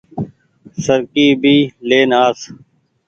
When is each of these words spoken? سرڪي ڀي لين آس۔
سرڪي 0.83 1.27
ڀي 1.41 1.57
لين 1.87 2.09
آس۔ 2.25 2.39